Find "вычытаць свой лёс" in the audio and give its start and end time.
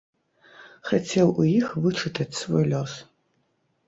1.83-2.97